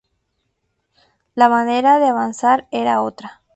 La 1.35 1.47
manera 1.47 1.99
de 1.99 2.07
avanzar 2.07 2.67
era 2.71 3.03
otra. 3.03 3.43